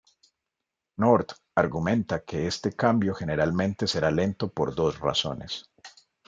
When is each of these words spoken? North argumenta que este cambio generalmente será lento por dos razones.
North 0.97 1.33
argumenta 1.53 2.23
que 2.23 2.47
este 2.47 2.73
cambio 2.75 3.13
generalmente 3.13 3.85
será 3.85 4.09
lento 4.09 4.51
por 4.51 4.73
dos 4.73 4.97
razones. 4.99 5.65